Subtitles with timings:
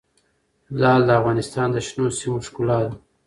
[0.79, 2.93] لعل د افغانستان د شنو سیمو ښکلا ده.